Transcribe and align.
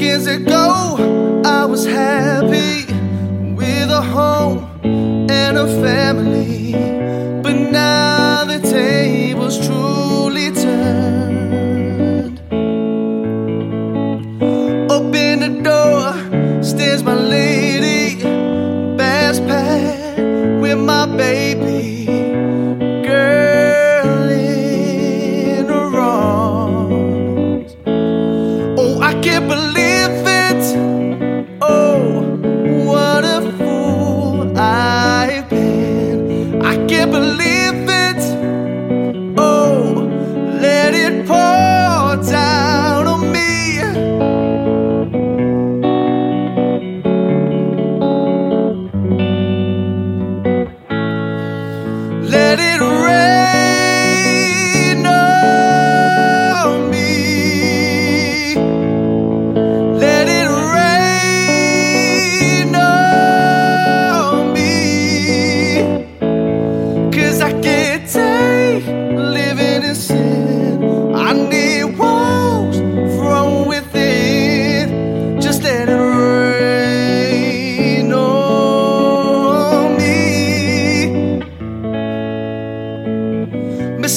Seconds 0.00 0.26
ago, 0.28 1.42
I 1.44 1.66
was 1.66 1.84
happy 1.84 2.86
with 3.54 3.90
a 3.90 4.00
home 4.00 4.66
and 4.82 5.58
a 5.58 5.66
family. 5.82 6.72
But 7.42 7.70
now 7.70 8.46
the 8.46 8.60
table's 8.60 9.58
truly 9.66 10.52
turned. 10.52 12.40
Open 14.90 15.40
the 15.40 15.60
door, 15.62 16.14
stands 16.62 17.02
my 17.02 17.12
lady, 17.12 18.22
bass 18.96 19.38
pack 19.40 20.16
with 20.62 20.78
my 20.78 21.04
baby. 21.14 22.06
Girl 23.06 24.30
in 24.30 25.66
her 25.66 26.00
arms. 26.00 27.76
Oh, 28.78 28.98
I 29.02 29.12
can't 29.20 29.46
believe 29.46 29.79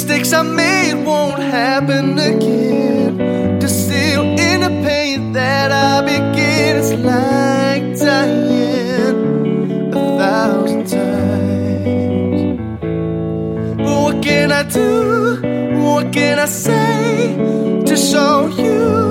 Mistakes 0.06 0.34
I 0.34 0.42
made 0.42 1.06
won't 1.06 1.40
happen 1.40 2.20
again. 2.20 3.58
Distill 3.60 4.38
in 4.38 4.60
the 4.60 4.68
pain 4.86 5.32
that 5.32 5.72
I 5.72 6.02
begin. 6.02 6.76
It's 6.76 6.92
like 6.92 7.98
dying 7.98 9.94
a 9.94 10.18
thousand 10.18 10.88
times. 10.90 12.42
But 13.78 13.96
what 14.04 14.22
can 14.22 14.52
I 14.52 14.64
do? 14.64 15.40
What 15.82 16.12
can 16.12 16.38
I 16.38 16.48
say 16.48 17.38
to 17.86 17.96
show 17.96 18.48
you 18.48 19.03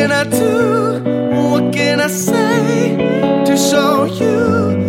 can 0.00 0.12
I 0.12 0.24
do? 0.24 1.02
What 1.50 1.74
can 1.74 2.00
I 2.00 2.06
say 2.06 2.96
to 3.44 3.54
show 3.54 4.04
you? 4.04 4.79